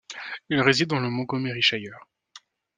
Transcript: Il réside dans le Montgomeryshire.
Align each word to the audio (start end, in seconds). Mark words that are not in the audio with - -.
Il 0.49 0.59
réside 0.61 0.89
dans 0.89 0.99
le 0.99 1.11
Montgomeryshire. 1.11 1.99